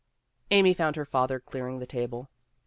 Amy 0.49 0.73
found 0.73 0.95
her 0.95 1.05
father 1.05 1.39
clearing 1.39 1.77
the 1.77 1.85
table. 1.85 2.27